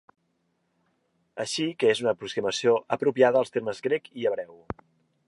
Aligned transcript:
Així 1.43 1.67
que 1.83 1.91
és 1.95 2.01
una 2.05 2.13
aproximació 2.17 2.75
apropiada 2.97 3.45
als 3.45 3.55
termes 3.59 3.85
grec 3.89 4.11
i 4.23 4.27
hebreu. 4.31 4.57